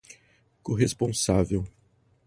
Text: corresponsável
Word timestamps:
corresponsável 0.63 1.63